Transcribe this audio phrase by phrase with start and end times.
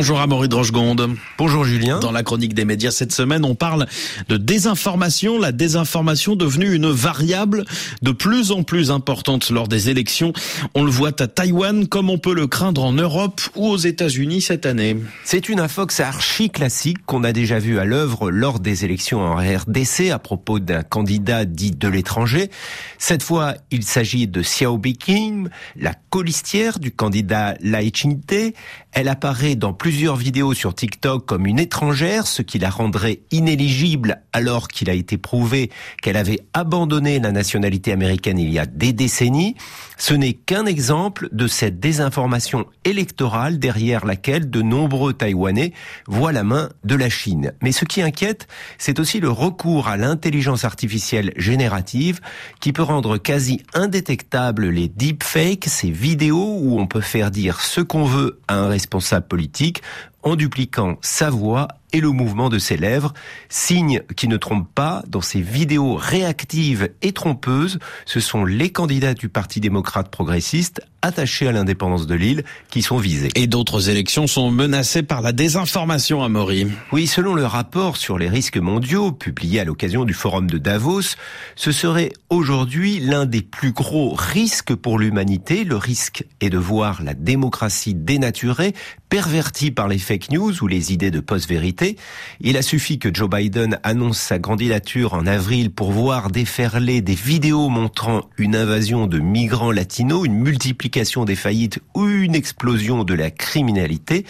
[0.00, 1.14] Bonjour Amaury Drochegonde.
[1.36, 1.98] Bonjour Julien.
[1.98, 3.86] Dans la chronique des médias cette semaine, on parle
[4.30, 7.66] de désinformation, la désinformation devenue une variable
[8.00, 10.32] de plus en plus importante lors des élections.
[10.74, 14.40] On le voit à Taïwan comme on peut le craindre en Europe ou aux États-Unis
[14.40, 14.96] cette année.
[15.22, 19.36] C'est une infox archi classique qu'on a déjà vu à l'œuvre lors des élections en
[19.36, 22.48] RDC à propos d'un candidat dit de l'étranger.
[22.96, 28.52] Cette fois, il s'agit de Xiao Biqing, la colistière du candidat Lai Ching-te.
[28.92, 34.22] Elle apparaît dans plusieurs vidéos sur TikTok comme une étrangère, ce qui la rendrait inéligible
[34.32, 35.70] alors qu'il a été prouvé
[36.02, 39.56] qu'elle avait abandonné la nationalité américaine il y a des décennies.
[39.98, 45.72] Ce n'est qu'un exemple de cette désinformation électorale derrière laquelle de nombreux Taïwanais
[46.06, 47.52] voient la main de la Chine.
[47.62, 52.20] Mais ce qui inquiète, c'est aussi le recours à l'intelligence artificielle générative
[52.60, 57.80] qui peut rendre quasi indétectables les deepfakes, ces vidéos où on peut faire dire ce
[57.80, 62.58] qu'on veut à un responsable politique like en dupliquant sa voix et le mouvement de
[62.58, 63.12] ses lèvres,
[63.48, 69.14] signe qui ne trompe pas dans ces vidéos réactives et trompeuses, ce sont les candidats
[69.14, 73.30] du Parti démocrate progressiste attachés à l'indépendance de l'île qui sont visés.
[73.34, 76.66] Et d'autres élections sont menacées par la désinformation à Maury.
[76.92, 81.16] Oui, selon le rapport sur les risques mondiaux publié à l'occasion du forum de Davos,
[81.56, 85.64] ce serait aujourd'hui l'un des plus gros risques pour l'humanité.
[85.64, 88.74] Le risque est de voir la démocratie dénaturée,
[89.08, 91.96] pervertie par les fake news ou les idées de post-vérité
[92.40, 97.14] il a suffi que Joe Biden annonce sa candidature en avril pour voir déferler des
[97.14, 103.14] vidéos montrant une invasion de migrants latinos, une multiplication des faillites ou une explosion de
[103.14, 104.24] la criminalité.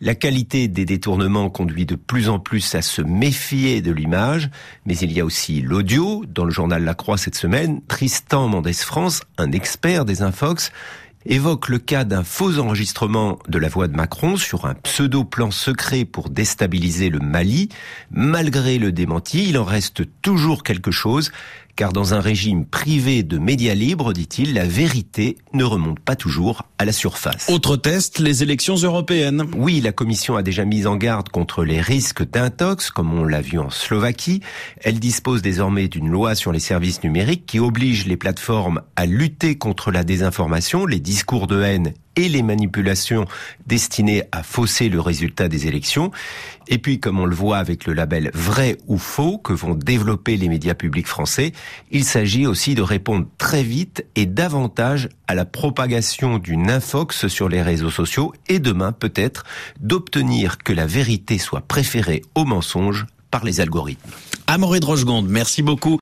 [0.00, 4.48] La qualité des détournements conduit de plus en plus à se méfier de l'image,
[4.86, 6.24] mais il y a aussi l'audio.
[6.26, 10.70] Dans le journal La Croix cette semaine, Tristan Mendes France, un expert des Infox,
[11.28, 16.06] évoque le cas d'un faux enregistrement de la voix de Macron sur un pseudo-plan secret
[16.06, 17.68] pour déstabiliser le Mali.
[18.10, 21.30] Malgré le démenti, il en reste toujours quelque chose
[21.78, 26.64] car dans un régime privé de médias libres, dit-il, la vérité ne remonte pas toujours
[26.76, 27.48] à la surface.
[27.48, 29.44] Autre test, les élections européennes.
[29.56, 33.40] Oui, la Commission a déjà mis en garde contre les risques d'intox, comme on l'a
[33.40, 34.40] vu en Slovaquie.
[34.82, 39.56] Elle dispose désormais d'une loi sur les services numériques qui oblige les plateformes à lutter
[39.56, 43.26] contre la désinformation, les discours de haine et les manipulations
[43.66, 46.10] destinées à fausser le résultat des élections.
[46.66, 50.36] Et puis, comme on le voit avec le label vrai ou faux que vont développer
[50.36, 51.52] les médias publics français,
[51.92, 57.48] il s'agit aussi de répondre très vite et davantage à la propagation d'une infox sur
[57.48, 59.44] les réseaux sociaux et demain peut-être
[59.80, 64.10] d'obtenir que la vérité soit préférée au mensonge par les algorithmes.
[64.80, 65.96] Drochegonde, merci beaucoup.